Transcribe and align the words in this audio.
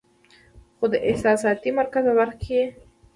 خو 0.77 0.85
د 0.93 0.95
احساساتي 1.09 1.69
مرکز 1.79 2.03
پۀ 2.07 2.13
برخه 2.19 2.37
کې 2.41 2.53
ئې 2.61 2.65